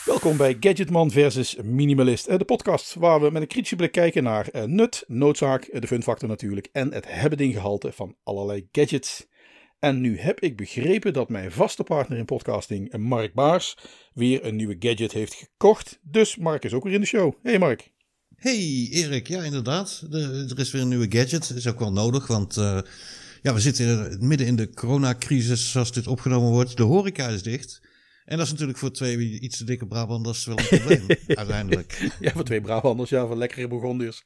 [0.06, 4.24] Welkom bij Gadgetman versus Minimalist, eh, de podcast waar we met een kritische blik kijken
[4.24, 9.28] naar eh, nut, noodzaak, eh, de funfactor natuurlijk en het hebben-dinggehalte van allerlei gadgets.
[9.86, 13.78] En nu heb ik begrepen dat mijn vaste partner in podcasting, Mark Baars,
[14.14, 16.00] weer een nieuwe gadget heeft gekocht.
[16.02, 17.34] Dus Mark is ook weer in de show.
[17.44, 17.92] Hey Mark.
[18.36, 20.06] Hey Erik, ja inderdaad.
[20.10, 21.48] De- er is weer een nieuwe gadget.
[21.48, 22.80] Dat is ook wel nodig, want eh,
[23.42, 26.78] ja, we zitten midden in de coronacrisis zoals dit opgenomen wordt.
[26.78, 27.82] De horeca is dicht.
[28.26, 32.12] En dat is natuurlijk voor twee iets te dikke Brabanders wel een probleem, uiteindelijk.
[32.20, 34.26] Ja, voor twee Brabanders, ja, voor lekkere Burgondiërs.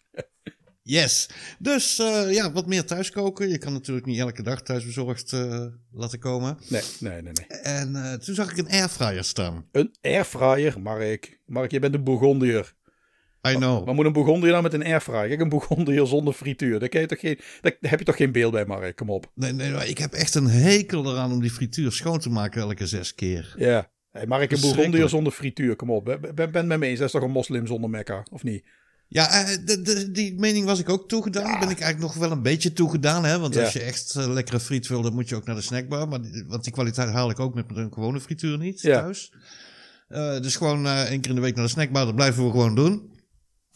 [0.90, 1.30] Yes.
[1.60, 3.50] Dus eh, ja, wat meer thuis koken.
[3.50, 6.58] Je kan natuurlijk niet elke dag thuisbezorgd eh laten komen.
[6.68, 7.60] Nee, nee, nee, nee.
[7.62, 9.66] En eh, toen zag ik een airfryer staan.
[9.72, 11.40] Een airfryer, Mark.
[11.46, 12.74] Mark, je bent een Burgondiër.
[13.48, 13.86] I know.
[13.86, 15.28] Wat moet een Burgondiër nou met een airfryer?
[15.28, 16.80] Kijk, een Burgondiër zonder frituur.
[16.80, 18.96] Daar, je toch geen, daar heb je toch geen beeld bij, Mark?
[18.96, 19.32] Kom op.
[19.36, 22.62] Nee, nee, maar ik heb echt een hekel eraan om die frituur schoon te maken
[22.62, 23.54] elke zes keer.
[23.58, 23.92] Ja.
[24.12, 24.62] Hey, Mark, een.
[24.62, 25.76] Burgondiër zonder frituur.
[25.76, 26.06] Kom op.
[26.06, 26.98] Ben, ben, ben met me eens.
[26.98, 28.64] Dat is toch een moslim zonder mekka, of niet?
[29.12, 31.60] Ja, eh, de, de, die mening was ik ook toegedaan.
[31.60, 33.26] Ben ik eigenlijk nog wel een beetje toegedaan.
[33.26, 33.40] Hè?
[33.40, 33.64] Want Ja.
[33.64, 36.08] als je echt eh, lekkere friet wil, dan moet je ook naar de snackbar.
[36.08, 39.00] Maar, want die kwaliteit haal ik ook met een gewone frituur niet Ja.
[39.02, 39.32] thuis.
[40.08, 42.06] Eh, dus gewoon eh, één keer in de week naar de snackbar.
[42.06, 43.10] Dat blijven we gewoon doen.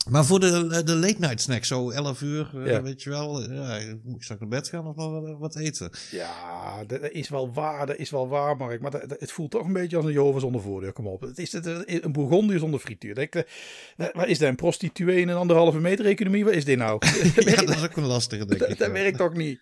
[0.10, 2.82] Maar voor de, de late night snack, zo 11 uur, eh, Ja.
[2.82, 3.52] weet je wel.
[3.52, 5.90] Ja, moet ik straks naar bed gaan of nog wat, eten?
[6.12, 7.86] Ja, dat dat is wel waar.
[7.86, 8.82] Dat is wel waar, Mark.
[8.82, 10.94] Maar dat, dat- het voelt toch een beetje als een Jehovah zonder voordeur.
[10.94, 11.22] Kom op.
[11.22, 13.16] Het is het, een Burgondiër zonder frituur.
[13.16, 14.50] Dat, eh, wat is dat?
[14.50, 16.44] Een prostituee in een anderhalve meter economie?
[16.46, 17.00] Wat is dit nou?
[17.00, 18.78] dat, Ja, dat is ook een lastige, denk ik.
[18.78, 18.94] dat ja.
[18.94, 19.60] werkt toch niet?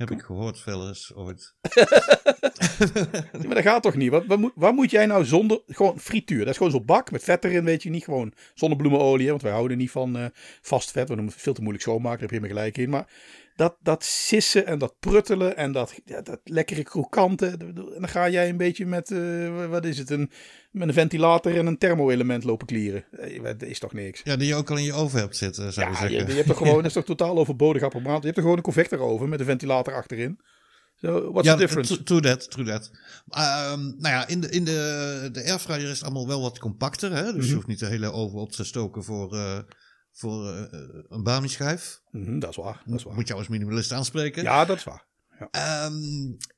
[0.00, 1.54] Heb ik gehoord wel eens ooit.
[3.46, 4.10] Maar dat gaat toch niet?
[4.10, 5.60] Wat, wat, moet, wat moet jij nou zonder...
[5.66, 6.38] Gewoon frituur.
[6.38, 7.90] Dat is gewoon zo'n bak met vet erin, weet je.
[7.90, 9.24] Niet gewoon zonnebloemenolie.
[9.24, 10.24] Hè, want wij houden niet van eh,
[10.60, 11.08] vast vet.
[11.08, 12.20] We noemen het veel te moeilijk schoonmaken.
[12.20, 12.90] Daar heb je me gelijk in.
[12.90, 13.06] Maar
[13.60, 17.46] dat, dat sissen en dat pruttelen en dat, ja, dat lekkere krokante.
[17.46, 19.10] En dan ga jij een beetje met...
[19.10, 20.10] eh, wat is het?
[20.10, 20.30] Een,
[20.70, 23.04] met een ventilator en een thermo-element lopen klieren.
[23.10, 24.20] Eh, Dat is toch niks?
[24.24, 26.28] Ja, die je ook al in je oven hebt zitten, zou Ja, je, zeggen.
[26.28, 26.76] je hebt toch gewoon...
[26.76, 28.18] Dat is toch totaal overbodig apparaat.
[28.20, 30.40] Je hebt er gewoon een convector over met een ventilator achterin.
[30.96, 32.02] So, what's ja, the difference?
[32.02, 32.90] True that, true that.
[33.28, 37.12] Ehm, nou ja, in de, in de, de airfryer is het allemaal wel wat compacter.
[37.16, 37.24] Hè?
[37.24, 37.46] Dus Mhm.
[37.46, 39.58] je hoeft niet de hele oven op te stoken voor, eh,
[40.20, 42.00] voor eh, een bami-schijf.
[42.10, 42.82] Mhm, dat is waar.
[42.84, 43.14] Dat is waar.
[43.14, 44.42] Moet jou als minimalist aanspreken.
[44.42, 45.08] Ja, dat is waar.
[45.50, 45.94] Ehm,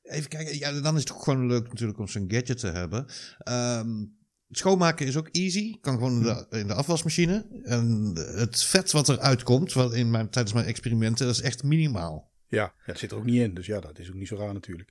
[0.03, 0.57] even kijken.
[0.57, 3.05] Ja, dan is het ook gewoon leuk natuurlijk om zo'n gadget te hebben.
[3.37, 4.05] Ehm,
[4.49, 5.79] schoonmaken is ook easy.
[5.79, 7.45] Kan gewoon in de, in de afwasmachine.
[7.63, 11.63] En het vet wat eruit komt wat in mijn, tijdens mijn experimenten, dat is echt
[11.63, 12.31] minimaal.
[12.47, 13.53] Ja, ja, dat zit er ook niet in.
[13.53, 14.89] Dus ja, dat is ook niet zo raar natuurlijk.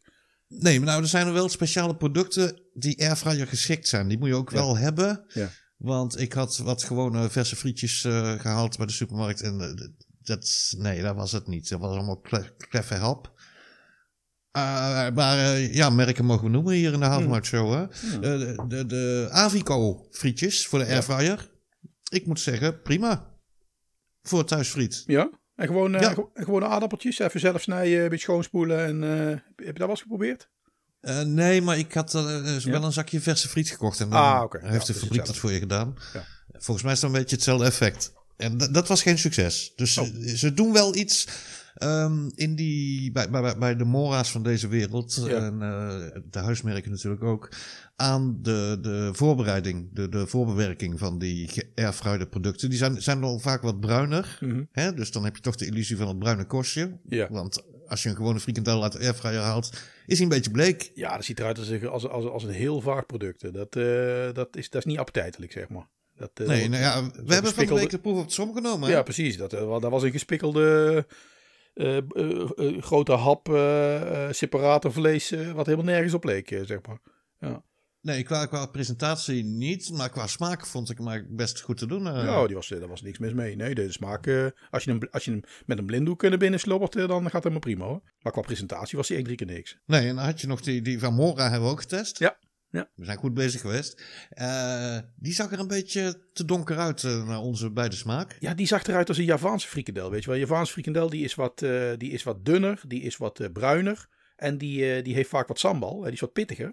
[0.48, 4.08] Nee, maar nou, er zijn er wel speciale producten die airfryer geschikt zijn.
[4.08, 4.56] Die moet je ook Ja.
[4.56, 5.24] wel hebben.
[5.28, 5.50] Ja.
[5.82, 9.40] Want ik had wat gewone verse frietjes eh, gehaald bij de supermarkt.
[9.40, 9.86] En eh,
[10.22, 11.68] dat, nee, dat was het niet.
[11.68, 13.32] Dat was allemaal kle- kleffe hap.
[14.50, 17.72] Eh, maar ja, merken mogen we noemen hier in de Halfmaart Show.
[17.72, 17.82] Hè?
[17.82, 21.50] Eh, de, de, de Avico frietjes voor de airfryer.
[22.10, 23.30] Ik moet zeggen, prima.
[24.22, 25.02] Voor thuisfriet.
[25.06, 25.30] Ja?
[25.54, 26.12] En gewoon, Ja.
[26.12, 28.84] ge- gewone aardappeltjes, even zelf snijden, een beetje schoonspoelen.
[28.86, 29.00] En,
[29.56, 30.50] heb je dat wel eens geprobeerd?
[31.02, 32.70] Eh, nee, maar ik had eh, Ja?
[32.70, 34.00] wel een zakje verse friet gekocht.
[34.00, 35.94] En Ah, heeft Ja, de dus fabriek dat voor je gedaan.
[36.12, 36.24] Ja.
[36.52, 38.12] Volgens mij is dat een beetje hetzelfde effect.
[38.36, 39.72] En dat was geen succes.
[39.76, 40.04] Dus Oh.
[40.06, 41.28] ze, ze doen wel iets
[41.74, 45.16] ehm, in die, bij, bij, bij de Mora's van deze wereld.
[45.28, 47.48] En eh, de huismerken natuurlijk ook.
[47.96, 52.68] Aan de, de voorbereiding, de, de voorbewerking van die geairfryde producten.
[52.68, 54.38] Die zijn, zijn al vaak wat bruiner.
[54.40, 54.62] Mhm.
[54.72, 54.94] Hè?
[54.94, 56.98] Dus dan heb je toch de illusie van het bruine kostje.
[57.08, 57.28] Ja.
[57.30, 57.62] Want
[57.92, 59.70] als je een gewone frikandel uit de airfryer haalt,
[60.06, 60.90] is hij een beetje bleek.
[60.94, 63.52] Ja, dat ziet eruit als, een- als, als, als een heel vaag product.
[63.54, 65.88] Dat, eh, dat, is, dat is niet appetijtelijk, zeg maar.
[66.16, 68.32] Dat, eh, Nee, nou ja, we hebben van de gespikkelde- week de proef op de
[68.32, 68.88] som genomen.
[68.88, 68.94] hè?
[68.94, 69.36] Ja, precies.
[69.36, 71.06] Dat, eh, dat was een gespikkelde
[72.80, 73.46] grote hap
[74.30, 77.60] separator vlees wat helemaal nergens op leek, zeg maar.
[78.02, 82.06] Nee, qua, qua presentatie niet, maar qua smaak vond ik hem best goed te doen.
[82.06, 82.24] eh.
[82.24, 83.56] Ja, die was, eh, daar was niks mis mee.
[83.56, 86.60] Nee, de smaak, eh, als, je hem, als je hem met een blinddoek naar binnen
[86.60, 88.02] slobbert, eh, dan gaat het prima hoor.
[88.22, 89.78] Maar qua presentatie was hij echt drie keer niks.
[89.86, 92.18] Nee, en dan had je nog die, die van Mora hebben we ook getest.
[92.18, 92.38] Ja,
[92.70, 92.90] ja.
[92.94, 94.02] We zijn goed bezig geweest.
[95.16, 98.36] Die zag er een beetje te donker uit naar onze beide smaak.
[98.40, 100.34] Ja, die zag eruit als een Javaanse frikandel, weet je wel.
[100.34, 101.58] Een Javaanse frikandel die is wat,
[101.98, 104.08] die is wat dunner, die is wat bruiner.
[104.36, 106.72] En die, die heeft vaak wat sambal, die is wat pittiger.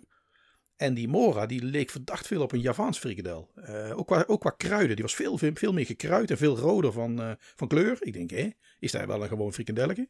[0.79, 3.51] En die Mora, die leek verdacht veel op een Javaans frikandel.
[3.55, 6.57] Eh, ook, qua, ook qua kruiden, die was veel, veel, veel meer gekruid en veel
[6.57, 7.97] roder van, eh, van kleur.
[7.99, 8.49] Ik denk, hé,
[8.79, 10.09] is daar wel een gewoon frikandelletje?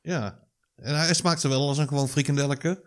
[0.00, 0.48] Ja.
[0.76, 2.82] En hij smaakte wel als een gewoon frikandelletje.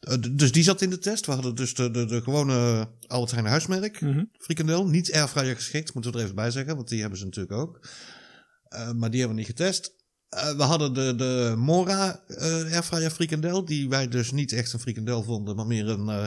[0.00, 1.26] Uh, dus die zat in de test.
[1.26, 4.24] We hadden dus de, de, de gewone Albert Heijn huismerk Mhm.
[4.32, 4.86] frikandel.
[4.86, 6.76] Niet airfryer geschikt, moeten we er even bij zeggen.
[6.76, 7.88] Want die hebben ze natuurlijk ook.
[8.96, 9.94] Maar die hebben we niet getest.
[10.34, 13.64] Uh, we hadden de, de Mora uh, airfryer frikandel.
[13.64, 16.26] Die wij dus niet echt een frikandel vonden, maar meer een uh,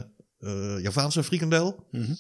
[0.81, 1.87] Javaanse frikandel.
[1.91, 2.13] Mhm.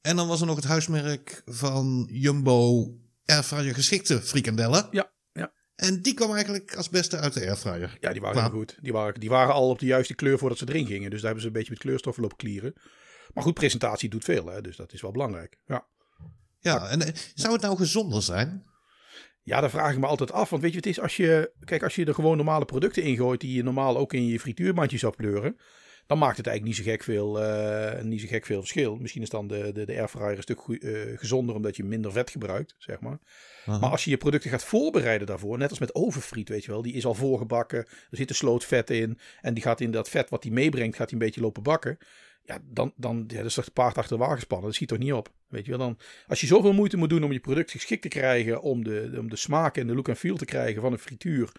[0.00, 2.86] En dan was er nog het huismerk van Jumbo
[3.24, 4.88] airfryer geschikte frikandellen.
[4.90, 5.52] Ja, ja.
[5.74, 7.96] En die kwam eigenlijk als beste uit de airfryer.
[8.00, 8.78] Ja, die waren heel goed.
[8.80, 11.10] Die waren, die waren al op de juiste kleur voordat ze erin gingen.
[11.10, 12.72] Dus daar hebben ze een beetje met kleurstoffen lopen klieren.
[13.34, 14.60] Maar goed, presentatie doet veel, hè?
[14.60, 15.58] dus dat is wel belangrijk.
[15.66, 15.86] Ja,
[16.58, 18.66] ja en zou het nou gezonder zijn?
[19.42, 20.50] Ja, daar vraag ik me altijd af.
[20.50, 21.52] Want weet je, het is als je.
[21.64, 23.40] Kijk, als je er gewoon normale producten ingooit.
[23.40, 25.56] die je normaal ook in je frituurmandje zou pleuren.
[26.08, 28.96] Dan maakt het eigenlijk niet zo gek veel, uh, niet zo gek veel verschil.
[28.96, 31.54] Misschien is dan de, de, de airfryer een stuk uh, gezonder.
[31.54, 33.18] omdat je minder vet gebruikt, zeg maar.
[33.64, 35.58] Maar als je je producten gaat voorbereiden daarvoor.
[35.58, 36.82] net als met overfriet, weet je wel.
[36.82, 37.78] die is al voorgebakken.
[37.78, 39.18] Er zit een sloot vet in.
[39.40, 40.96] en die gaat in dat vet wat hij meebrengt.
[40.96, 41.98] gaat hij een beetje lopen bakken.
[42.44, 44.66] Ja, dan, dan ja, dat is toch het paard achter de wagen spannen.
[44.66, 45.32] Dat schiet toch niet op.
[45.48, 48.08] Weet je wel, dan, als je zoveel moeite moet doen om je product geschikt te
[48.08, 50.98] krijgen, om de, om de smaak en de look en feel te krijgen van een
[50.98, 51.52] frituur.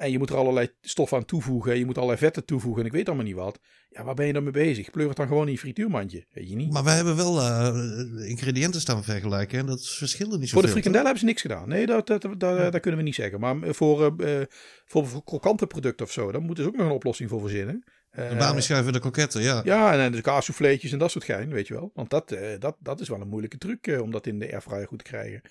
[0.00, 1.78] En je moet er allerlei stof aan toevoegen.
[1.78, 2.80] Je moet allerlei vetten toevoegen.
[2.80, 3.60] En ik weet allemaal niet wat.
[3.88, 4.90] Ja, waar ben je dan mee bezig?
[4.90, 6.24] Pleur het dan gewoon in je frituurmandje.
[6.32, 6.72] Weet je niet?
[6.72, 9.58] Maar we hebben wel uh, ingrediënten staan vergelijken.
[9.58, 11.68] En dat verschillen niet zo Voor de frikandel hebben ze niks gedaan.
[11.68, 13.40] Nee, dat, dat, dat, kunnen we niet zeggen.
[13.40, 14.40] Maar voor, uh,
[14.84, 17.84] voor, voor krokante producten of zo, dan moeten ze ook nog een oplossing voor verzinnen.
[18.10, 19.60] Waarom schuiven de kroketten, ja.
[19.64, 21.90] Ja, en de kaassouffleetjes en dat soort gein, weet je wel.
[21.94, 24.86] Want dat, uh, dat, dat is wel een moeilijke truc om dat in de airfryer
[24.86, 25.42] goed te krijgen.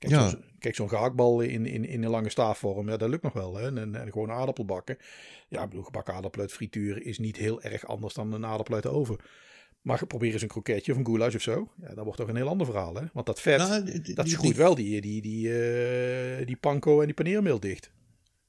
[0.00, 0.28] Kijk, ja.
[0.28, 3.56] zo, kijk zo'n gehaktbal in, in, in een lange staafvorm, ja, dat lukt nog wel.
[3.56, 3.66] Hè?
[3.66, 4.96] En, en, en gewoon aardappel bakken.
[5.48, 8.74] Ja, ik bedoel, gebakken aardappel uit frituur is niet heel erg anders dan een aardappel
[8.74, 9.16] uit de oven.
[9.80, 11.68] Maar probeer eens een kroketje of een goulash of zo.
[11.80, 13.02] Ja, dat wordt toch een heel ander verhaal, hè?
[13.12, 17.00] Want dat vet, Nou, die- die- dat groeit wel die, die, die, eh, die panko
[17.00, 17.90] en die paneermeel dicht.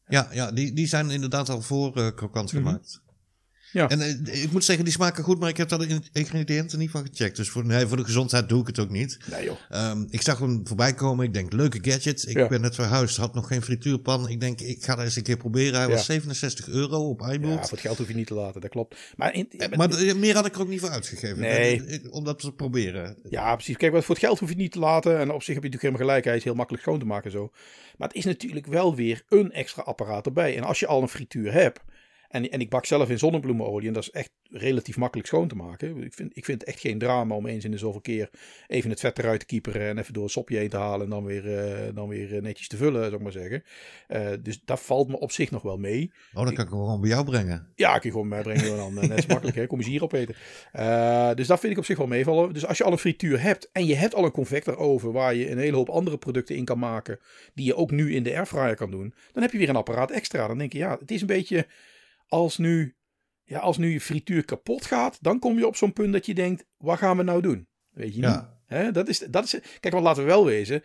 [0.08, 3.02] Ja, ja die, die zijn inderdaad al voor eh, krokant gemaakt.
[3.72, 3.90] Ja.
[3.90, 6.90] En eh, ik moet zeggen, die smaken goed, maar ik heb daar de ingrediënten niet
[6.92, 7.36] van gecheckt.
[7.36, 9.18] Dus voor, nee, voor de gezondheid doe ik het ook niet.
[9.32, 9.58] Nee joh.
[9.70, 11.26] Ehm, ik zag hem voorbij komen.
[11.26, 12.28] Ik denk, leuke gadget.
[12.28, 12.48] Ik Ja.
[12.48, 14.30] ben net verhuisd, had nog geen frituurpan.
[14.30, 15.80] Ik denk, ik ga dat eens een keer proberen.
[15.80, 15.94] Hij Ja.
[15.94, 17.60] was 67 euro op Ja, iBoot.
[17.60, 18.96] voor het geld hoef je niet te laten, dat klopt.
[19.16, 21.40] Maar, in, Eh, maar meer had ik er ook niet voor uitgegeven.
[21.40, 22.02] Nee.
[22.12, 23.16] Om dat te proberen.
[23.30, 23.78] Ja, precies.
[23.78, 25.20] Kijk, wat voor het geld hoef je niet te laten.
[25.20, 26.26] En op zich heb je natuurlijk helemaal gelijk.
[26.26, 27.52] Hij is heel makkelijk schoon te maken en zo.
[27.98, 30.58] Maar het is natuurlijk wel weer een extra apparaat erbij.
[30.58, 31.80] En als je al een frituur hebt.
[32.32, 33.88] En, en ik bak zelf in zonnebloemenolie.
[33.88, 36.04] En dat is echt relatief makkelijk schoon te maken.
[36.04, 38.30] Ik vind, ik vind het echt geen drama om eens in de zoveel keer
[38.68, 39.82] even het vet eruit te kieperen.
[39.88, 41.04] En even door een sopje heen te halen.
[41.04, 43.64] En dan weer, eh, dan weer eh, netjes te vullen, zou ik maar zeggen.
[44.08, 46.12] Eh, dus dat valt me op zich nog wel mee.
[46.34, 47.72] Oh, dan kan ik hem gewoon bij jou brengen.
[47.76, 48.98] Ja, kun je gewoon meebrengen dan.
[48.98, 49.68] eh, Net is makkelijk, hè?
[49.68, 50.36] Kom eens hier opeten.
[50.72, 52.54] Eh dus dat vind ik op zich wel meevallen.
[52.54, 55.36] Dus als je al een frituur hebt en je hebt al een convector over waar
[55.36, 57.20] je een hele hoop andere producten in kan maken,
[57.54, 60.12] die je ook nu in de airfryer kan doen, dan heb je weer een apparaat
[60.12, 60.48] extra.
[60.48, 61.68] Dan denk je, ja, het is een beetje
[62.32, 62.96] als nu,
[63.44, 66.34] ja, als nu je frituur kapot gaat, dan kom je op zo'n punt dat je
[66.34, 67.68] denkt, wat gaan we nou doen?
[67.90, 68.46] Weet je niet?
[68.68, 68.92] Ja.
[68.92, 70.84] Dat is, dat is, kijk, want laten we wel wezen.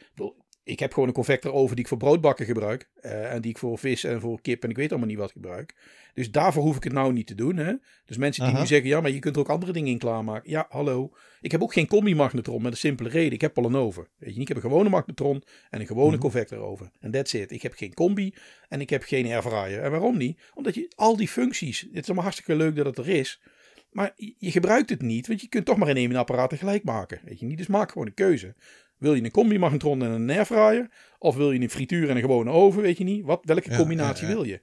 [0.67, 2.89] Ik heb gewoon een convector over die ik voor broodbakken gebruik.
[3.01, 5.33] eh, en die ik voor vis en voor kip en ik weet allemaal niet wat
[5.33, 5.75] gebruik.
[6.15, 7.57] Dus daarvoor hoef ik het nou niet te doen.
[7.57, 7.73] Hè?
[8.07, 8.61] Dus mensen die Aha.
[8.61, 10.51] nu zeggen, ja, maar je kunt er ook andere dingen in klaarmaken.
[10.51, 11.13] Ja, hallo.
[11.41, 13.33] Ik heb ook geen combi-magnetron met een simpele reden.
[13.33, 14.03] Ik heb al een oven.
[14.19, 14.49] Weet je, niet?
[14.49, 16.21] ik heb een gewone magnetron en een gewone Mhm.
[16.21, 16.93] convector oven.
[17.01, 17.51] En that's it.
[17.51, 18.35] Ik heb geen combi
[18.69, 19.83] en ik heb geen airfryer.
[19.83, 20.41] En waarom niet?
[20.55, 23.41] Omdat je al die functies, het is allemaal hartstikke leuk dat het er is.
[23.91, 26.85] Maar je je gebruikt het niet, want je kunt toch maar in één apparaat tegelijk
[26.85, 27.21] maken.
[27.25, 27.59] Weet je niet?
[27.59, 28.55] Dus maak gewoon een keuze.
[28.99, 30.91] Wil je een combi-magnetron en een airfryer?
[31.19, 32.83] Of wil je een frituur en een gewone oven?
[32.83, 33.25] Weet je niet?
[33.25, 34.61] Wat, welke Ja, combinatie ja, wil je?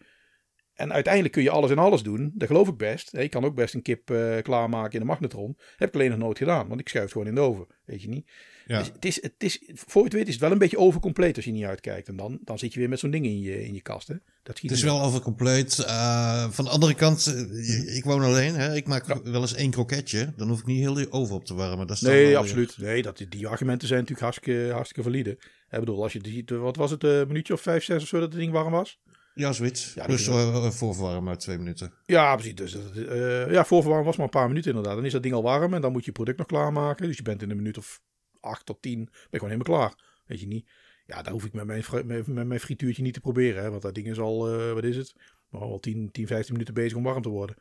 [0.74, 2.32] En uiteindelijk kun je alles en alles doen.
[2.36, 3.12] Dat geloof ik best.
[3.12, 5.58] Je kan ook best een kip eh, klaarmaken in een magnetron.
[5.76, 7.68] Heb ik alleen nog nooit gedaan, want ik schuif gewoon in de oven.
[7.86, 8.32] Weet je niet?
[8.66, 8.78] Ja.
[8.78, 11.36] Dus het is, het is, voor je het weet is het wel een beetje overcompleet
[11.36, 12.08] als je niet uitkijkt.
[12.08, 14.08] En dan, dan zit je weer met zo'n ding in je, in je kast.
[14.08, 14.16] Hè?
[14.44, 15.80] Dat Het is wel overcompleet.
[15.80, 18.56] Eh van de andere kant, eh, ik woon alleen.
[18.56, 18.76] Hè?
[18.76, 20.34] Ik maak wel eens één kroketje.
[20.38, 21.88] Dan hoef ik niet heel die oven op te warmen.
[21.88, 22.78] Dat Nee, wel absoluut.
[22.78, 25.38] Nee, dat, die argumenten zijn natuurlijk hartstikke, hartstikke valide.
[25.70, 28.20] Ik bedoel, als je ziet, wat was het, een minuutje of vijf, zes of zo
[28.20, 29.00] dat het ding warm was?
[29.34, 29.94] Ja, zoiets.
[29.94, 31.94] Ja, dus eh, voorverwarmen twee minuten.
[32.06, 32.56] Ja, precies.
[32.56, 34.96] Dus, eh, ja, voorverwarmen was maar een paar minuten inderdaad.
[34.96, 37.08] Dan is dat ding al warm en dan moet je je product nog klaarmaken.
[37.08, 38.02] Dus je bent in een minuut of
[38.40, 39.94] acht tot tien, ben je gewoon helemaal klaar.
[40.26, 40.70] Weet je niet?
[41.06, 43.64] Ja, daar hoef ik met mijn, met, met mijn frituurtje niet te proberen.
[43.64, 45.14] Hè, want dat ding is al, eh, wat is het?
[45.52, 47.56] Al 10, 10, 15 minuten bezig om warm te worden.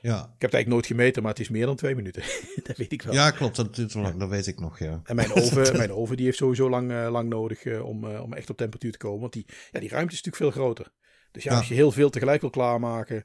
[0.00, 2.22] Ja, Ik heb het eigenlijk nooit gemeten, maar het is meer dan twee minuten.
[2.66, 3.14] dat weet ik wel.
[3.14, 3.56] ja klopt.
[3.56, 3.76] Dat,
[4.18, 5.00] dat weet ik nog, ja.
[5.04, 8.32] En mijn oven, mijn oven die heeft sowieso lang, eh, lang nodig eh, om, om
[8.32, 9.20] echt op temperatuur te komen.
[9.20, 10.92] Want die, ja, die ruimte is natuurlijk veel groter.
[11.30, 11.56] Dus ja, Ja.
[11.58, 13.24] als je heel veel tegelijk wil klaarmaken,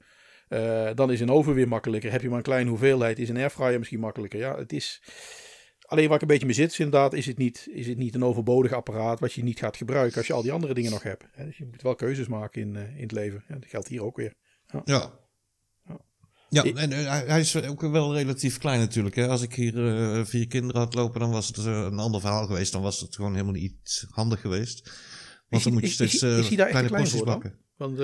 [0.96, 2.12] dan is een oven weer makkelijker.
[2.12, 4.40] Heb je maar een kleine hoeveelheid, is een airfryer misschien makkelijker.
[4.40, 5.02] Ja, het is...
[5.90, 8.16] Alleen waar ik een beetje mee zit, is inderdaad, is het, niet, is het niet
[8.16, 11.04] een overbodig apparaat wat je niet gaat gebruiken als je al die andere dingen nog
[11.04, 11.24] hebt.
[11.32, 13.44] Hè, Dus je moet wel keuzes maken in, eh, in het leven.
[13.48, 14.34] Ja, dat geldt hier ook weer.
[14.86, 15.12] Ja.
[16.50, 19.16] Ja, en eh, hij- is ook wel relatief klein natuurlijk.
[19.16, 19.28] Hè.
[19.28, 22.72] Als ik hier eh, vier kinderen had lopen, dan was het een ander verhaal geweest.
[22.72, 24.92] Dan was het gewoon helemaal niet handig geweest.
[25.50, 27.60] Want dan moet je steeds is- is kleine klein porties bakken.
[27.78, 27.98] Want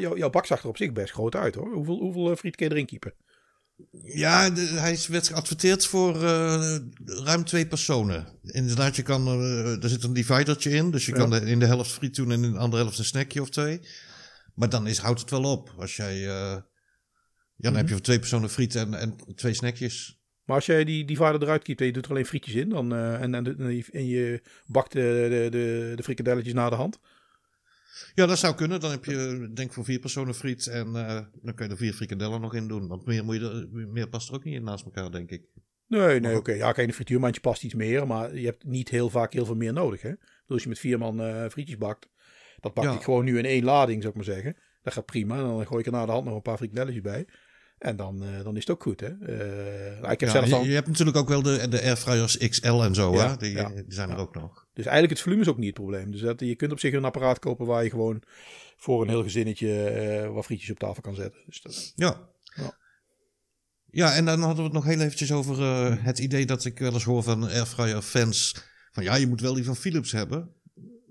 [0.00, 1.72] jouw, jouw bak zag er op zich best groot uit hoor.
[1.72, 3.14] Hoeveel, hoeveel friet kun je erin kiepen?
[4.02, 8.26] Ja, de- hij werd geadverteerd voor eh, ruim twee personen.
[8.42, 10.90] Inderdaad, je kan, eh, er zit een dividertje in.
[10.90, 11.18] Dus je Ja.
[11.18, 13.50] kan de- in de helft friet doen en in de andere helft een snackje of
[13.50, 13.80] twee.
[14.54, 15.74] Maar dan is, houdt het wel op.
[15.78, 16.62] Als jij, eh, ja,
[17.56, 20.18] dan heb je voor twee personen friet en, en twee snackjes.
[20.44, 22.94] Maar als jij die divider eruit kiept en je doet er alleen frietjes in dan,
[22.94, 23.56] en, en,
[23.92, 26.98] en je- bakt de, de, de, de frikadelletjes na de hand.
[28.14, 28.80] Ja, dat zou kunnen.
[28.80, 31.92] Dan heb je, denk voor vier personen friet en eh, dan kun je er vier
[31.92, 32.88] frikadellen nog in doen.
[32.88, 35.42] Want meer, moet je er, meer past er ook niet in naast elkaar, denk ik.
[35.86, 36.52] Nee, nee, oké.
[36.52, 39.54] Ja, kijk, een frituurmandje past iets meer, maar je hebt niet heel vaak heel veel
[39.54, 40.02] meer nodig.
[40.02, 40.10] Hè?
[40.10, 42.08] Dus als je met vier man eh, frietjes bakt,
[42.60, 42.92] dat bak Ja.
[42.92, 44.56] ik gewoon nu in één lading, zou ik maar zeggen.
[44.82, 45.36] Dat gaat prima.
[45.36, 47.26] En dan gooi ik er na de hand nog een paar frikadelletjes bij.
[47.78, 49.06] En dan, eh, dan is het ook goed, hè.
[49.06, 52.82] Eh, nou, ik heb Ja, zelf je, hebt natuurlijk ook wel de, de airfryers XL
[52.82, 53.36] en zo, Ja, hè?
[53.36, 54.67] Die, die zijn er ook nog.
[54.78, 56.10] Dus eigenlijk het volume is ook niet het probleem.
[56.10, 58.22] Dus dat, je kunt op zich een apparaat kopen waar je gewoon
[58.76, 61.40] voor een heel gezinnetje eh, wat frietjes op tafel kan zetten.
[61.46, 62.28] Dus dat, Ja.
[62.56, 62.76] Ja.
[63.90, 66.78] Ja, en dan hadden we het nog heel eventjes over eh, het idee dat ik
[66.78, 68.54] wel eens hoor van airfryer fans.
[68.92, 70.54] Van ja, je moet wel die van Philips hebben.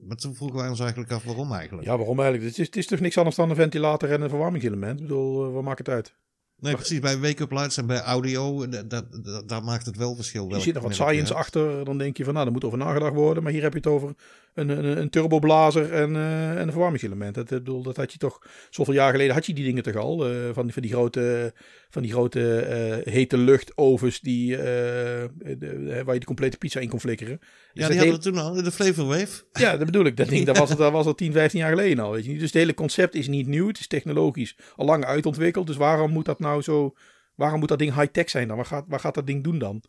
[0.01, 1.87] Maar toen vroegen wij ons eigenlijk af waarom eigenlijk.
[1.87, 2.49] ja, waarom eigenlijk?
[2.49, 4.99] Het is, het is toch niks anders dan een ventilator en een verwarmingselement?
[4.99, 6.15] Ik bedoel, eh, wat maakt het uit?
[6.59, 6.99] Nee, precies.
[6.99, 10.49] Bij wake-up lights en bij audio, da- da- da- daar maakt het wel verschil.
[10.49, 13.13] Je zit er wat science achter, dan denk je van nou, daar moet over nagedacht
[13.13, 13.43] worden.
[13.43, 14.13] Maar hier heb je het over
[14.57, 17.35] een, een, een turboblazer en, eh, en een verwarmingselement.
[17.35, 20.27] Dat, bedoel, dat had je toch, zoveel jaar geleden had je die dingen toch al.
[20.29, 21.53] eh, van, die- van die grote,
[21.89, 26.99] van die grote eh, hete luchtovens die, de- waar je de complete pizza in kon
[26.99, 27.37] flikkeren.
[27.39, 29.43] Dus Ja, die hadden we toen al, de Flavor Wave.
[29.53, 30.17] Ja, dat bedoel ik.
[30.17, 32.11] Dat ding, dat was, het, dat was al 10, 15 jaar geleden al.
[32.11, 32.39] Weet je niet?
[32.39, 33.67] Dus het hele concept is niet nieuw.
[33.67, 35.67] Het is technologisch al lang uitontwikkeld.
[35.67, 36.93] Dus waarom moet dat nou zo...
[37.35, 38.55] Waarom moet dat ding high-tech zijn dan?
[38.57, 39.83] Waar gaat, waar gaat dat ding doen dan?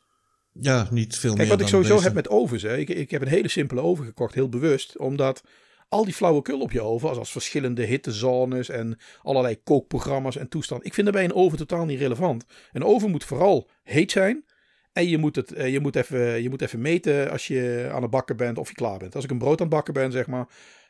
[0.52, 2.06] Ja, niet veel Kijk, meer wat ik sowieso deze.
[2.06, 2.62] heb met ovens.
[2.62, 2.76] Hè.
[2.76, 4.96] Ik, ik heb een hele simpele oven gekocht, heel bewust.
[4.98, 5.42] Omdat
[5.88, 10.86] al die flauwekul op je oven, als, als verschillende hittezones en allerlei kookprogramma's en toestand.
[10.86, 12.44] Ik vind dat bij een oven totaal niet relevant.
[12.72, 14.44] Een oven moet vooral heet zijn.
[14.92, 18.02] En je moet, het, eh, je, moet even, je moet even meten als je aan
[18.02, 19.14] het bakken bent of je klaar bent.
[19.14, 20.48] Als ik een brood aan het bakken ben, zeg maar,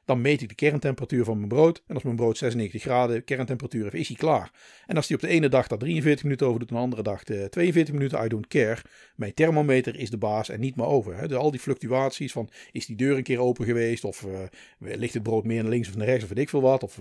[0.09, 1.83] dan meet ik de kerntemperatuur van mijn brood.
[1.87, 4.51] En als mijn brood 96 graden kerntemperatuur heeft, is hij klaar.
[4.87, 7.03] En als hij op de ene dag daar 43 minuten over doet, en de andere
[7.03, 8.79] dag eh, 42 minuten, I don't care.
[9.17, 11.17] Mijn thermometer is de baas en niet mijn oven.
[11.17, 11.29] Hè.
[11.29, 14.05] Dus al die fluctuaties van, is die deur een keer open geweest?
[14.05, 14.41] Of eh,
[14.79, 16.83] ligt het brood meer naar links of naar rechts of weet ik veel wat?
[16.83, 17.01] Of,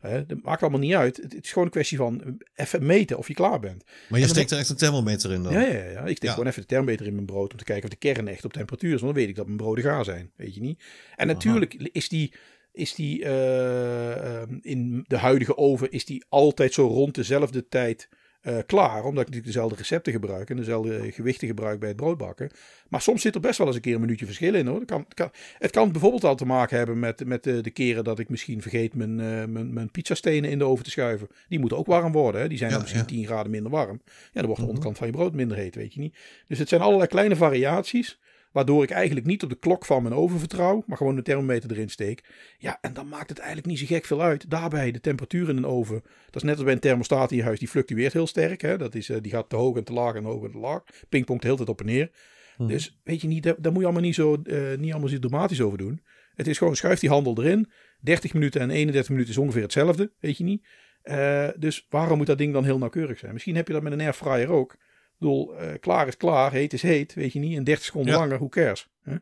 [0.00, 1.16] hè, dat maakt allemaal niet uit.
[1.16, 3.84] Het, het is gewoon een kwestie van eh, even meten of je klaar bent.
[4.08, 5.52] Maar je steekt er echt een thermometer in dan?
[5.52, 6.00] Ja, ja, ja.
[6.00, 6.30] Ik steek Ja.
[6.32, 8.52] gewoon even de thermometer in mijn brood om te kijken of de kern echt op
[8.52, 9.00] temperatuur is.
[9.00, 10.30] Want dan weet ik dat mijn broden gaar zijn.
[10.36, 10.82] Weet je niet?
[11.16, 12.32] En natuurlijk is die,
[12.78, 18.08] is die eh, ehm, in de huidige oven is die altijd zo rond dezelfde tijd
[18.38, 18.96] eh, klaar.
[18.98, 22.50] Omdat ik natuurlijk dezelfde recepten gebruik en dezelfde gewichten gebruik bij het broodbakken.
[22.88, 24.78] Maar soms zit er best wel eens een keer een minuutje verschil in hoor.
[24.78, 28.04] Dat kan, kan, het kan bijvoorbeeld al te maken hebben met, met de, de keren
[28.04, 31.28] dat ik misschien vergeet mijn, eh mijn, mijn pizzastenen in de oven te schuiven.
[31.48, 32.40] Die moeten ook warm worden.
[32.40, 32.48] Hè?
[32.48, 33.16] Die zijn Ja, dan misschien ja.
[33.16, 34.00] 10 graden minder warm.
[34.04, 34.68] Ja, dan wordt de Mhm.
[34.68, 36.16] onderkant van je brood minder heet, weet je niet.
[36.46, 38.18] Dus het zijn allerlei kleine variaties.
[38.58, 41.70] Waardoor ik eigenlijk niet op de klok van mijn oven vertrouw, maar gewoon de thermometer
[41.70, 42.24] erin steek.
[42.58, 44.50] Ja, en dan maakt het eigenlijk niet zo gek veel uit.
[44.50, 46.02] Daarbij de temperatuur in een oven.
[46.24, 48.60] Dat is net als bij een thermostaat in je huis, die fluctueert heel sterk.
[48.60, 48.78] Hè?
[48.78, 50.82] Dat is, eh, die gaat te hoog en te laag en hoog en te laag.
[51.08, 52.10] Pingpongt de hele tijd op en neer.
[52.56, 52.68] Mhm.
[52.68, 55.18] Dus weet je niet, daar, daar moet je allemaal niet zo, eh, niet allemaal zo
[55.18, 56.02] dramatisch over doen.
[56.34, 57.70] Het is gewoon, schuif die handel erin.
[58.00, 60.66] 30 minuten en 31 minuten is ongeveer hetzelfde, weet je niet.
[61.02, 63.32] Eh, dus waarom moet dat ding dan heel nauwkeurig zijn?
[63.32, 64.76] Misschien heb je dat met een airfryer ook.
[65.18, 67.56] Bedoel, eh, klaar is klaar, heet is heet, weet je niet.
[67.56, 68.18] En 30 seconden Ja.
[68.18, 68.88] langer, who cares?
[69.02, 69.16] Hè?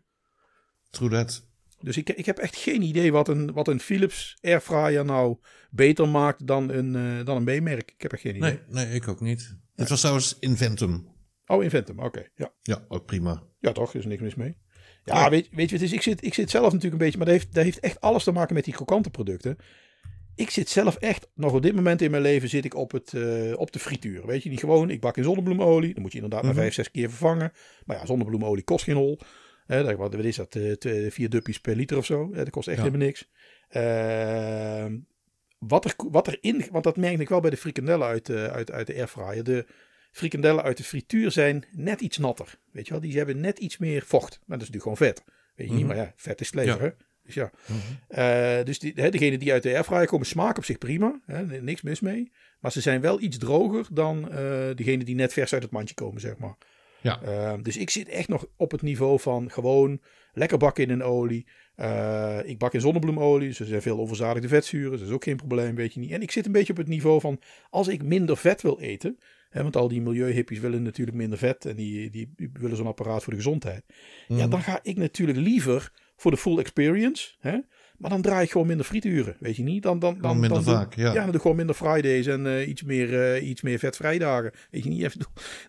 [0.90, 1.44] True that.
[1.80, 5.36] Dus ik, ik heb echt geen idee wat een, wat een Philips airfryer nou
[5.70, 7.90] beter maakt dan een, eh, dan een B-merk.
[7.90, 8.50] Ik heb echt geen idee.
[8.50, 9.56] Nee, nee, ik ook niet.
[9.74, 11.14] Het was trouwens Inventum.
[11.46, 12.26] Oh, Inventum, oké.
[12.34, 12.52] Ja.
[12.62, 13.42] Ja, ook prima.
[13.58, 13.92] ja, toch?
[13.92, 14.56] Er is niks mis mee.
[15.04, 15.30] Ja, Ja.
[15.30, 17.36] Weet, weet je, het is, ik, zit, ik zit zelf natuurlijk een beetje, maar dat
[17.36, 19.56] heeft, dat heeft echt alles te maken met die krokante producten.
[20.36, 23.14] Ik zit zelf echt, nog op dit moment in mijn leven, zit ik op, het,
[23.14, 24.26] eh, op de frituur.
[24.26, 25.92] Weet je, niet gewoon, ik bak in zonnebloemolie.
[25.94, 26.52] Dan moet je inderdaad Mhm.
[26.54, 27.52] maar vijf, zes keer vervangen.
[27.84, 29.18] Maar ja, zonnebloemolie kost geen hol.
[29.66, 30.54] Hè, dat- wat, is dat?
[30.54, 32.28] eh, vier duppies per liter of zo.
[32.32, 32.82] Hè, dat kost echt Ja.
[32.84, 33.28] helemaal niks.
[33.68, 34.96] Ehm,
[35.58, 38.70] wat, er, wat erin, want dat merk ik wel bij de frikandellen uit, eh, uit,
[38.70, 39.44] uit de airfryer.
[39.44, 39.66] De
[40.12, 42.58] frikandellen uit de frituur zijn net iets natter.
[42.72, 44.40] Weet je wel, die hebben net iets meer vocht.
[44.46, 45.24] Maar dat is natuurlijk gewoon vet.
[45.54, 45.94] Weet je niet, Mhm.
[45.94, 46.94] maar ja, vet is Ja.
[47.26, 47.50] Dus ja.
[48.08, 51.20] Eh, dus die, hè, degene die uit de airfryer komen, smaken op zich prima.
[51.26, 52.32] Hè, niks mis mee.
[52.60, 54.38] Maar ze zijn wel iets droger dan eh
[54.74, 56.56] degene die net vers uit het mandje komen, zeg maar.
[57.00, 57.22] Ja.
[57.22, 60.00] Ehm, dus ik zit echt nog op het niveau van gewoon
[60.32, 61.46] lekker bakken in een olie.
[61.76, 64.90] Eh, ik bak in zonnebloemolie, dus er zijn veel overzadigde vetzuren.
[64.90, 66.10] Dus dat is ook geen probleem, weet je niet.
[66.10, 67.40] En ik zit een beetje op het niveau van
[67.70, 69.18] als ik minder vet wil eten.
[69.50, 72.86] Hè, want al die milieuhippies willen natuurlijk minder vet en die, die, die willen zo'n
[72.86, 73.84] apparaat voor de gezondheid.
[74.28, 74.50] Ja, Mhm.
[74.50, 77.30] dan ga ik natuurlijk liever voor de full experience.
[77.40, 77.58] Hè?
[77.98, 79.82] Maar dan draai ik gewoon minder frituren, weet je niet?
[79.82, 81.06] Dan, dan, dan, minder dan doe- vaak, ja.
[81.06, 84.52] ja, dan doe ik gewoon minder Fridays en eh, iets, meer, eh, iets meer vetvrijdagen.
[84.70, 85.02] Weet je niet?
[85.04, 85.20] Even,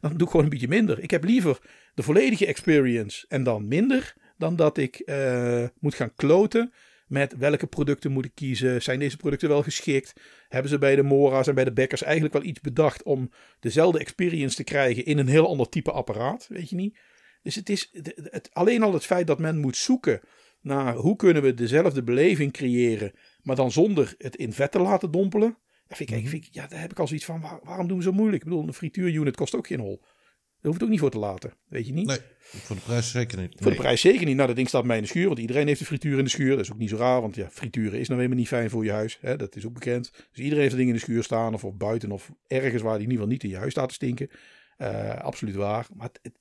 [0.01, 0.99] dan doe ik gewoon een beetje minder.
[0.99, 1.59] Ik heb liever
[1.93, 4.13] de volledige experience en dan minder.
[4.37, 6.73] Dan dat ik eh, moet gaan kloten
[7.07, 8.81] met welke producten moet ik kiezen.
[8.81, 10.13] Zijn deze producten wel geschikt?
[10.49, 13.99] Hebben ze bij de Mora's en bij de Bekkers eigenlijk wel iets bedacht om dezelfde
[13.99, 16.45] experience te krijgen in een heel ander type apparaat?
[16.49, 16.97] Weet je niet?
[17.44, 20.22] Dus het is het, het- alleen al het feit dat men moet zoeken
[20.62, 25.12] naar hoe kunnen we dezelfde beleving creëren, maar dan zonder het in vet te laten
[25.12, 25.58] dompelen.
[25.88, 26.27] Vind ik, Mhm.
[26.27, 28.44] vind ik- ja, daar heb ik al zoiets van, waar- waarom doen we zo moeilijk?
[28.44, 30.00] Ik bedoel, een frituurunit kost ook geen hol.
[30.01, 32.08] Daar hoeft het ook niet voor te laten, weet je niet?
[32.08, 33.53] Nee, voor de prijs zeker niet.
[33.58, 34.36] Voor de prijs zeker niet.
[34.36, 36.29] Nou, dat ding staat mij in de schuur, want iedereen heeft een frituur in de
[36.29, 36.50] schuur.
[36.50, 38.84] Dat is ook niet zo raar, want ja, frituren is nou helemaal niet fijn voor
[38.86, 39.17] je huis.
[39.22, 39.36] Hè?
[39.36, 40.12] Dat is ook bekend.
[40.32, 42.98] Dus iedereen heeft een ding in de schuur staan, of op buiten, of ergens waar
[42.98, 44.29] die in ieder geval niet in je huis staat te stinken.
[44.77, 45.88] Eh, absoluut waar.
[45.96, 46.32] Maar het,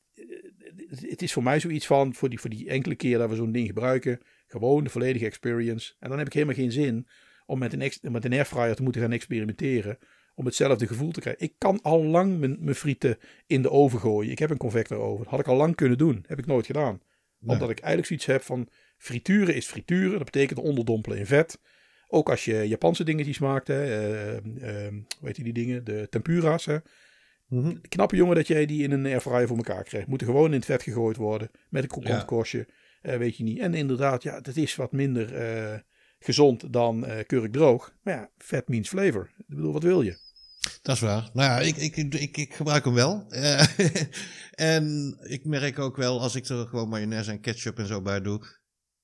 [0.88, 3.52] het, is voor mij zoiets van, voor die, voor die enkele keer dat we zo'n
[3.52, 5.94] ding gebruiken, gewoon de volledige experience.
[5.98, 7.06] En dan heb ik helemaal geen zin
[7.46, 9.98] om met een, met een airfryer te moeten gaan experimenteren.
[10.34, 11.44] Om hetzelfde gevoel te krijgen.
[11.44, 14.30] Ik kan al lang mijn, mijn frieten in de oven gooien.
[14.30, 15.22] Ik heb een convector oven.
[15.22, 16.24] Dat had ik al lang kunnen doen.
[16.26, 17.00] Heb ik nooit gedaan.
[17.38, 17.54] Nee.
[17.54, 20.10] Omdat ik eigenlijk zoiets heb van frituren is frituren.
[20.10, 21.60] Dat betekent onderdompelen in vet.
[22.08, 23.68] Ook als je Japanse dingetjes maakt.
[23.68, 25.84] Hè, eh, eh, hoe heet die dingen?
[25.84, 26.64] De tempura's.
[26.64, 26.76] Hè.
[27.48, 27.76] Mhm.
[27.88, 30.08] Knappe jongen dat jij die in een airfryer voor elkaar krijgt.
[30.08, 31.50] Moeten gewoon in het vet gegooid worden.
[31.68, 32.24] Met een krokant Ja.
[32.24, 32.66] korstje.
[33.02, 33.58] eh, weet je niet.
[33.58, 35.78] En inderdaad, ja, dat is wat minder eh,
[36.18, 37.92] gezond dan eh kurk droog.
[38.02, 39.30] Maar ja, vet means flavor.
[39.38, 40.16] Ik bedoel, wat wil je?
[40.82, 41.30] Dat is waar.
[41.32, 43.26] Nou ja, ik, ik, ik, ik gebruik hem wel.
[44.50, 48.20] En ik merk ook wel, als ik er gewoon mayonaise en ketchup en zo bij
[48.20, 48.40] doe.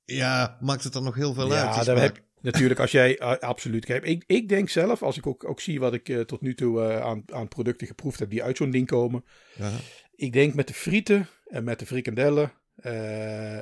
[0.05, 1.75] Ja, maakt het dan nog heel veel uit.
[1.75, 1.99] Ja, daar smaak.
[2.17, 5.61] heb, natuurlijk als jij eh, absoluut kijk, ik, ik denk zelf, als ik ook, ook
[5.61, 8.57] zie wat ik eh, tot nu toe eh, aan, aan producten geproefd heb die uit
[8.57, 9.25] zo'n ding komen.
[9.59, 9.71] Ja.
[10.15, 12.53] Ik denk met de frieten en met de frikandellen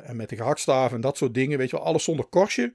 [0.04, 2.72] en met de gehaktstaven en dat soort dingen, weet je wel, alles zonder korstje.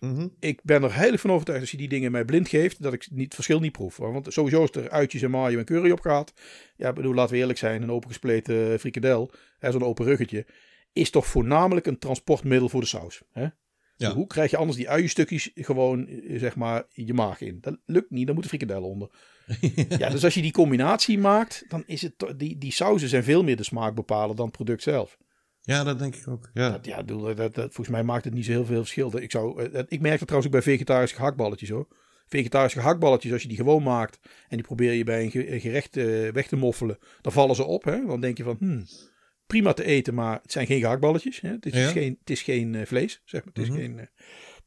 [0.00, 0.28] Mhm.
[0.40, 3.08] Ik ben er heilig van overtuigd als je die dingen mij blind geeft, dat ik
[3.10, 3.96] niet, het verschil niet proef.
[3.96, 6.32] Want sowieso is er uitjes en mayo en curry op gaat.
[6.76, 10.46] Ja, bedoel, laten we eerlijk zijn, een opengespleten frikandel, hè, zo'n open ruggetje,
[10.92, 13.22] is toch voornamelijk een transportmiddel voor de saus.
[13.32, 13.46] Hè?
[13.96, 14.14] Ja.
[14.14, 17.58] Hoe krijg je anders die uienstukjes gewoon, eh, zeg maar, je maag in?
[17.60, 19.10] Dat lukt niet, dan moet de frikandel onder.
[19.98, 23.42] ja, dus als je die combinatie maakt, dan is het, die, die sauzen zijn veel
[23.44, 25.16] meer de smaak bepalen dan het product zelf.
[25.62, 26.50] ja, dat denk ik ook.
[26.54, 26.70] Ja.
[26.70, 29.16] Dat, ja, dat, dat, volgens mij maakt het niet zo heel veel verschil.
[29.18, 31.86] Ik, zou, eh, dat- ik merk dat trouwens ook bij vegetarische gehaktballetjes hoor.
[32.28, 36.04] Vegetarische gehaktballetjes, als je die gewoon maakt en die probeer je bij een gerecht eh,
[36.32, 37.84] weg te moffelen, dan vallen ze op.
[37.84, 38.06] Hè?
[38.06, 38.84] Dan denk je van, hmm,
[39.46, 41.40] prima te eten, maar het zijn geen gehaktballetjes.
[41.40, 41.48] Hè?
[41.50, 41.88] Het, is Ja.
[41.90, 43.52] geen, het is geen eh, vlees, zeg maar.
[43.54, 43.78] Het is, Mhm.
[43.78, 44.06] geen, eh,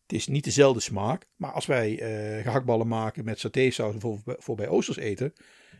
[0.01, 1.25] het is niet dezelfde smaak.
[1.35, 5.33] Maar als wij eh gehaktballen maken met satésaus voor, voor bij oosters eten,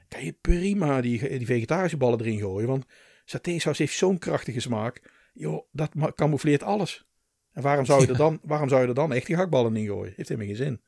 [0.08, 2.68] kan je prima die, die vegetarische ballen erin gooien.
[2.68, 2.86] Want
[3.26, 5.02] satésaus heeft zo'n krachtige smaak.
[5.34, 7.08] Joh, dat camoufleert alles.
[7.54, 10.14] En waarom zou je er dan, waarom zou je er dan echt gehaktballen in gooien?
[10.16, 10.82] Heeft helemaal geen zin.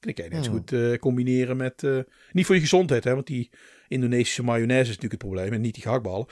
[0.00, 0.62] Dan kan je net zo Hmm.
[0.68, 1.82] goed combineren met...
[2.32, 3.50] niet voor je gezondheid, hè, want die
[3.90, 5.52] Indonesische mayonaise is natuurlijk het probleem.
[5.52, 6.26] En niet die gehaktballen.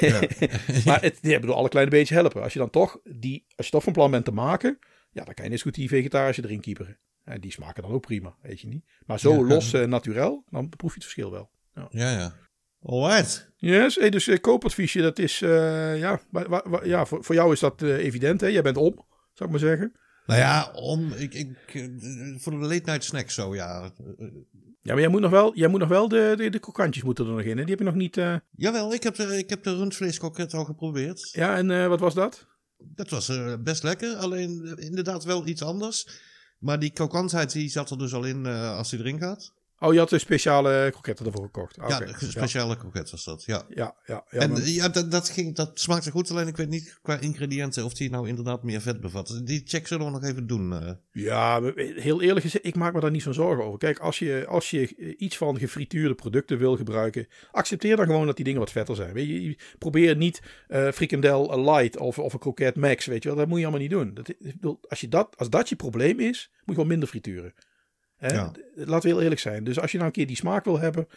[0.00, 0.20] Ja.
[0.86, 2.42] maar het, ja, bedoel, alle kleine beetje helpen.
[2.42, 4.78] Als je dan toch, die, als je toch van plan bent te maken...
[5.10, 6.98] Ja, dan kan je net zo goed die vegetarische erin kieperen.
[7.24, 8.84] En die smaken dan ook prima, weet je niet.
[9.06, 9.40] Maar zo Ja.
[9.42, 11.50] los en naturel, dan proef je het verschil wel.
[11.90, 12.34] ja, ja.
[12.82, 13.52] Alright.
[13.56, 17.34] Yes, hey, dus uh, koopadviesje, dat is, eh, ja, wa- wa- wa- ja voor, voor
[17.34, 18.46] jou is dat evident, hè?
[18.46, 18.92] Jij bent om,
[19.32, 19.92] zou ik maar zeggen.
[20.26, 21.48] Nou ja, om, ik, ik,
[22.38, 23.92] voor de late night snack zo, ja.
[24.84, 27.26] Ja, maar jij moet nog wel, jij moet nog wel de, de, de krokantjes moeten
[27.26, 27.64] er nog in, hè?
[27.64, 30.64] Die heb je nog niet, eh, Jawel, ik heb de, ik heb de rundvleeskroket al
[30.64, 31.30] geprobeerd.
[31.32, 32.46] ja, en eh, wat was dat?
[32.78, 36.08] Dat was eh, best lekker, alleen inderdaad wel iets anders.
[36.58, 39.52] Maar die krokantheid die zat er dus al in als die erin gaat.
[39.78, 41.78] Oh, je had een speciale kroketten ervoor gekocht.
[41.78, 43.62] Ah, ja, speciale kroket was dat, ja.
[43.68, 44.40] Ja, ja, ja.
[44.40, 47.18] en maar- eh, ja, dat, dat, ging, dat smaakte goed, alleen ik weet niet qua
[47.18, 49.40] ingrediënten of die nou inderdaad meer vet bevat.
[49.44, 50.72] Die check zullen we nog even doen.
[50.82, 50.90] eh.
[51.12, 53.78] Ja, maar heel eerlijk gezegd, ik maak me daar niet zo'n zorgen over.
[53.78, 58.26] Kijk, als je, als je eh, iets van gefrituurde producten wil gebruiken, accepteer dan gewoon
[58.26, 59.12] dat die dingen wat vetter zijn.
[59.12, 63.28] Weet je, je probeer niet eh frikandel light of, of een kroket max, weet je
[63.28, 63.38] wel.
[63.38, 64.14] Dat moet je allemaal niet doen.
[64.14, 67.54] Dat, als, je dat, als dat je probleem is, moet je gewoon minder frituren.
[68.26, 68.34] Hè?
[68.34, 68.52] Ja.
[68.74, 69.64] Laten we heel eerlijk zijn.
[69.64, 71.08] Dus als je nou een keer die smaak wil hebben,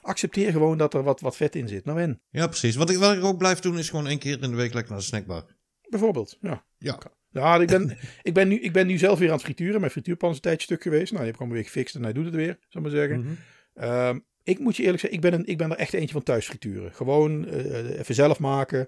[0.00, 1.84] accepteer gewoon dat er wat, wat vet in zit.
[1.84, 2.76] Nou en, Ja, precies.
[2.76, 4.92] Wat ik, wat ik ook blijf doen is gewoon één keer in de week lekker
[4.92, 5.44] naar de snackbar.
[5.88, 6.38] bijvoorbeeld.
[6.40, 6.64] Ja.
[6.78, 6.98] Ja.
[7.30, 9.80] Ja, ik ben, ik, ben nu, ik ben nu zelf weer aan het frituren.
[9.80, 11.12] Mijn frituurpan is een tijdje stuk geweest.
[11.12, 13.20] Nou, die heb ik allemaal weer gefixt en hij doet het weer, ik maar zeggen.
[13.20, 13.32] Mhm.
[13.74, 16.22] Ehm, ik moet je eerlijk zeggen, ik ben, een, ik ben er echt eentje van
[16.22, 16.94] thuis frituren.
[16.94, 18.86] Gewoon eh, even zelf maken.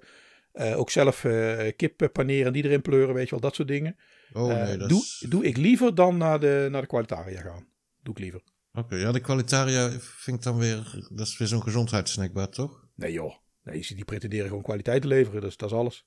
[0.52, 3.96] Eh, ook zelf eh kip paneren, die erin pleuren, weet je wel, dat soort dingen.
[4.32, 5.26] Oh Eh, nee, dat doe, is...
[5.28, 7.66] doe ik liever dan naar de, naar de Qualitaria gaan.
[8.02, 8.40] Doe ik liever.
[8.72, 11.08] Oké, ja, de Qualitaria vind ik dan weer...
[11.10, 12.86] Dat is weer zo'n gezondheidssnackbar, toch?
[12.94, 16.06] Nee joh, nee, die pretenderen gewoon kwaliteit te leveren, dus dat is alles.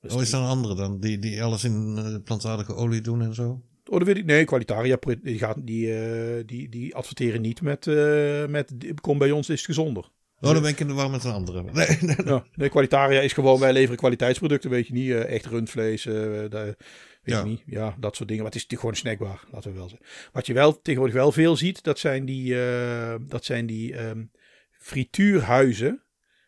[0.00, 1.00] Dus Oh, is er een andere dan?
[1.00, 3.62] Die, die alles in eh, plantaardige olie doen en zo?
[3.84, 4.24] Oh, dat weet ik.
[4.24, 9.30] Nee, Qualitaria die, gaat, die, eh, die, die adverteren niet met, eh, met kom bij
[9.30, 10.10] ons is het gezonder.
[10.40, 11.62] Oh, dan ben ik in de war met een andere.
[11.62, 15.10] Nee, nee, Ja, nee, Qualitaria is gewoon, wij leveren kwaliteitsproducten, weet je niet.
[15.10, 16.14] eh, echt rundvlees, eh,
[16.48, 16.74] daar- weet
[17.22, 17.38] Ja.
[17.38, 17.62] je niet.
[17.66, 18.42] Ja, dat soort dingen.
[18.44, 20.06] Maar het is gewoon snackbar, laten we wel zeggen.
[20.32, 24.24] Wat je wel tegenwoordig wel veel ziet, dat zijn die, eh, dat zijn die ehm,
[24.70, 26.02] frituurhuizen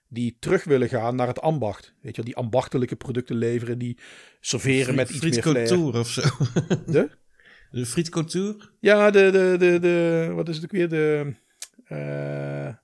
[0.08, 1.94] die terug willen gaan naar het ambacht.
[2.00, 3.98] Weet je wel, die ambachtelijke producten leveren, die
[4.40, 5.98] serveren met iets meer flair.
[5.98, 6.20] of zo.
[6.86, 7.10] De?
[7.70, 8.70] De friet couture?
[8.80, 10.88] Ja, de, de, de, de, wat is het ook weer?
[10.88, 11.34] De,
[11.84, 12.74] eh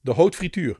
[0.00, 0.78] de houtfrituur.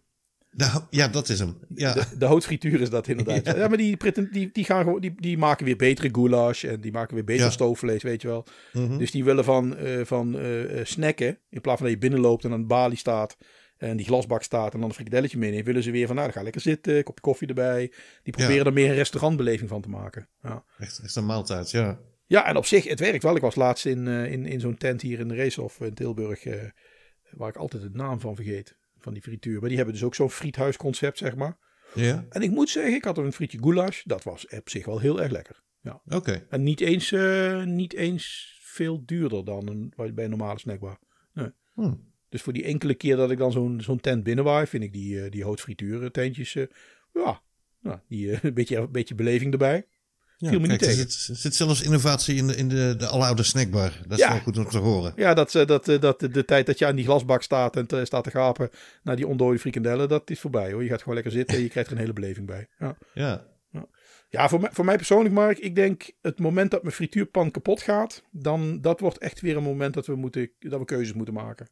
[0.53, 1.59] De- ja, dat is hem.
[1.75, 3.45] Ja, De, de houtfrituur is dat inderdaad.
[3.47, 3.69] Ja, Ja.
[3.69, 3.97] maar die,
[4.31, 7.45] die, die, gaan gewoon, die, die maken weer betere goulash en die maken weer beter
[7.45, 7.51] Ja.
[7.51, 8.47] stoofvlees, weet je wel.
[8.73, 8.99] Mhm.
[8.99, 12.45] Dus die willen van, eh, van eh, eh, snacken, in plaats van dat je binnenloopt
[12.45, 13.37] en aan de balie staat
[13.77, 16.37] en die glasbak staat en dan een frikadelletje meeneemt, willen ze weer van, nou, dan
[16.37, 17.93] ga lekker zitten, kopje koffie erbij.
[18.23, 18.65] Die proberen Ja.
[18.65, 20.29] er meer een restaurantbeleving van te maken.
[20.43, 20.65] Ja.
[20.79, 21.99] echt, echt een maaltijd, ja.
[22.27, 23.35] Ja, en op zich, het werkt wel.
[23.37, 26.45] Ik was laatst in, in, in zo'n tent hier in de Racehof in Tilburg,
[27.31, 29.61] waar ik altijd de naam van vergeet, van die frituur.
[29.61, 31.57] Maar die hebben dus ook zo'n friethuisconcept, zeg maar.
[31.95, 34.03] Ja, En ik moet zeggen, ik had een frietje goulash.
[34.05, 35.63] Dat was op zich wel heel erg lekker.
[35.83, 36.03] Ja.
[36.07, 36.47] oké.
[36.49, 40.99] En niet eens, eh, niet eens veel duurder dan een, bij een normale snackbar.
[41.75, 41.95] Hm.
[42.29, 45.23] Dus voor die enkele keer dat ik dan zo'n zo'n tent binnenwaai, vind ik die,
[45.23, 46.67] eh, die houtfrituur tentjes, eh,
[47.13, 47.43] ja,
[47.81, 49.87] ja die, een, beetje, een beetje beleving erbij.
[50.41, 51.11] Ja, Viel me niet kijk, er tegen.
[51.13, 53.93] zit, er zit zelfs innovatie in de, in de, de aloude snackbar.
[54.07, 54.31] Dat is Ja.
[54.33, 55.13] wel goed om te horen.
[55.17, 57.87] Ja, dat, eh, dat, eh, dat de, tijd dat je aan die glasbak staat en
[57.87, 58.71] te- staat te gapen
[59.03, 60.83] naar die ondode frikandellen, dat is voorbij hoor.
[60.83, 62.69] Je gaat gewoon lekker zitten en je krijgt er een hele beleving bij.
[62.79, 63.47] Ja, Ja,
[64.29, 67.81] ja voor, mij, voor mij persoonlijk, Mark, ik denk het moment dat mijn frituurpan kapot
[67.83, 71.35] gaat, dan dat wordt echt weer een moment dat we, moeten, dat we keuzes moeten
[71.35, 71.69] maken.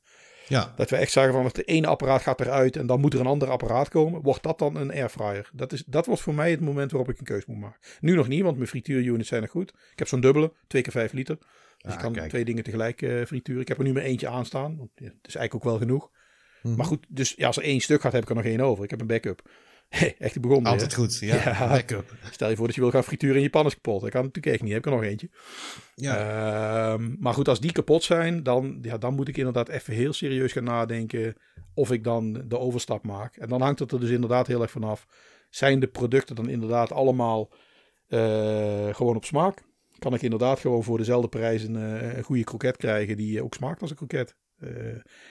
[0.49, 0.73] Ja.
[0.77, 3.27] Dat we echt zeggen van het ene apparaat gaat eruit en dan moet er een
[3.27, 4.23] ander apparaat komen.
[4.23, 5.51] Wordt dat dan een airfryer?
[5.53, 7.79] Dat, is, dat wordt voor mij het moment waarop ik een keuze moet maken.
[8.01, 9.69] Nu nog niet, want mijn frituurunits zijn nog goed.
[9.93, 11.37] Ik heb zo'n dubbele, 2 keer 5 liter.
[11.39, 11.47] Dus
[11.91, 12.29] Ah, ik kan kijk.
[12.29, 13.61] twee dingen tegelijk eh frituren.
[13.61, 14.77] Ik heb er nu maar eentje aanstaan.
[14.77, 16.11] Want ja, het is eigenlijk ook wel genoeg.
[16.63, 16.77] Mhm.
[16.77, 18.85] Maar goed, dus ja, als er één stuk gaat, heb ik er nog één over.
[18.85, 19.51] Ik heb een backup.
[20.19, 20.65] Echt begonnen.
[20.65, 20.71] hè?
[20.71, 21.19] Altijd goed.
[21.19, 21.69] Ja, Ja.
[21.69, 22.15] backup.
[22.31, 24.01] Stel je voor dat je wil gaan frituren en je pan is kapot.
[24.01, 24.73] Dat kan natuurlijk echt niet.
[24.73, 25.31] Heb ik er nog eentje.
[25.95, 26.17] Ja.
[26.93, 30.13] Ehm, maar goed, als die kapot zijn, dan, ja, dan moet ik inderdaad even heel
[30.13, 31.35] serieus gaan nadenken
[31.75, 33.37] of ik dan de overstap maak.
[33.37, 35.07] En dan hangt het er dus inderdaad heel erg vanaf.
[35.51, 37.51] Zijn de producten dan inderdaad allemaal
[38.09, 39.63] eh, gewoon op smaak?
[39.99, 43.55] Kan ik inderdaad gewoon voor dezelfde prijs een, eh, een goede kroket krijgen die ook
[43.55, 44.37] smaakt als een kroket?
[44.59, 44.71] Eh,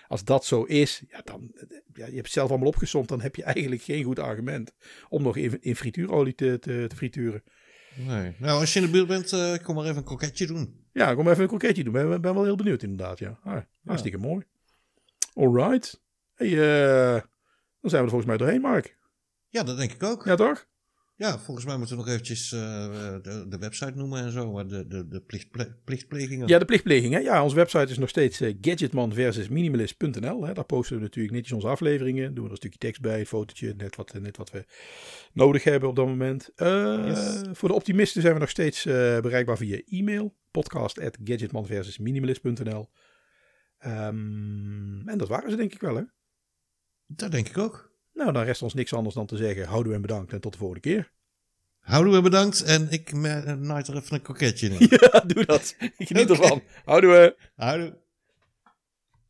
[0.07, 1.51] als dat zo is, ja, dan,
[1.93, 4.73] ja, je hebt het zelf allemaal opgezomd, dan heb je eigenlijk geen goed argument
[5.09, 7.43] om nog in, in frituurolie te, te, te frituren.
[7.95, 8.35] Nee.
[8.39, 10.85] Nou, als je in de buurt bent, eh, kom maar even een kroketje doen.
[10.91, 11.93] Ja, ik kom even een kroketje doen.
[11.93, 13.39] Ben, ben wel heel benieuwd inderdaad, ja.
[13.43, 14.45] Ah, hartstikke mooi.
[15.33, 16.01] Alright.
[16.33, 17.21] Hey, eh,
[17.81, 18.97] dan zijn we er volgens mij doorheen, Mark.
[19.49, 20.25] Ja, dat denk ik ook.
[20.25, 20.67] Ja, toch?
[21.19, 22.59] Ja, volgens mij moeten we nog eventjes eh,
[23.21, 24.51] de, de website noemen en zo.
[24.51, 26.47] Maar de, de, de plichtple- plichtplegingen.
[26.47, 27.13] Ja, de plichtpleging.
[27.13, 27.19] Hè?
[27.19, 30.39] Ja, onze website is nog steeds eh, gadgetman versus minimalist.nl.
[30.39, 32.25] Daar posten we natuurlijk netjes onze afleveringen.
[32.33, 34.65] Doen we er een stukje tekst bij, een fotootje, net wat, net wat we
[35.33, 36.51] nodig hebben op dat moment.
[36.55, 37.41] Eh, Yes.
[37.51, 40.35] Voor de optimisten zijn we nog steeds eh, bereikbaar via e-mail.
[40.51, 42.89] Podcast at gadgetman versus minimalist.nl.
[43.77, 46.03] Ehm, en dat waren ze denk ik wel, hè?
[47.07, 47.95] Dat denk ik ook.
[48.17, 49.65] Nou, dan rest ons niks anders dan te zeggen.
[49.65, 51.11] Houden en bedankt en tot de volgende keer.
[51.79, 54.87] Houden we bedankt en ik naait er even een kroketje in.
[54.99, 55.75] Ja, doe dat.
[55.79, 56.41] Ik geniet Oké.
[56.41, 56.61] ervan.
[56.85, 57.35] Houden we.
[57.55, 57.97] Houden.